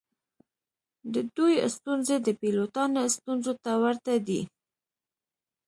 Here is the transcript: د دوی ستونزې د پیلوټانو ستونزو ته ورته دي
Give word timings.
د 1.13 1.15
دوی 1.35 1.55
ستونزې 1.75 2.15
د 2.21 2.27
پیلوټانو 2.41 3.01
ستونزو 3.15 3.53
ته 3.63 3.71
ورته 3.83 4.13
دي 4.27 4.41